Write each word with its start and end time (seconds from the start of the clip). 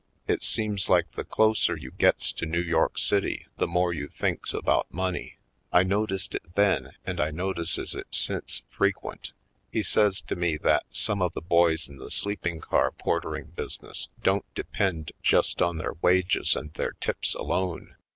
It 0.27 0.41
seems 0.41 0.89
like 0.89 1.11
the 1.11 1.23
closer 1.23 1.77
you 1.77 1.91
gets 1.91 2.31
to 2.33 2.47
New 2.47 2.63
York 2.63 2.97
City 2.97 3.45
the 3.57 3.67
more 3.67 3.93
you 3.93 4.07
thinks 4.07 4.51
about 4.51 4.91
money. 4.91 5.37
I 5.71 5.83
noticed 5.83 6.33
it 6.33 6.55
then 6.55 6.93
and 7.05 7.19
I 7.19 7.29
notices 7.29 7.93
it 7.93 8.07
since, 8.09 8.63
frequent. 8.71 9.31
He 9.71 9.83
says 9.83 10.19
to 10.21 10.35
me 10.35 10.57
that 10.63 10.87
some 10.91 11.21
of 11.21 11.33
the 11.33 11.41
boys 11.41 11.87
in 11.87 11.97
the 11.97 12.09
sleeping 12.09 12.61
car 12.61 12.89
portering 12.91 13.53
business 13.55 14.07
don't 14.23 14.51
depend 14.55 15.11
just 15.21 15.61
on 15.61 15.77
their 15.77 15.93
wages 16.01 16.55
and 16.55 16.73
their 16.73 16.93
tips 16.93 17.35
alone. 17.35 17.95